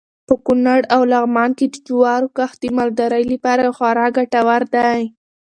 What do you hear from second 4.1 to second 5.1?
ګټور دی.